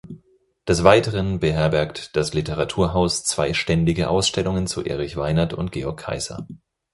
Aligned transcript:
Des 0.67 0.83
Weiteren 0.83 1.39
beherbergt 1.39 2.15
das 2.15 2.33
Literaturhaus 2.33 3.23
zwei 3.23 3.53
ständige 3.53 4.09
Ausstellungen 4.09 4.65
zu 4.65 4.81
Erich 4.83 5.15
Weinert 5.15 5.53
und 5.53 5.71
Georg 5.71 5.99
Kaiser. 5.99 6.47